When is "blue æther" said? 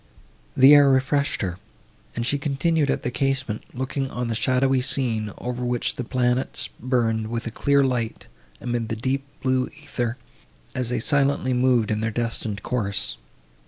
9.43-10.15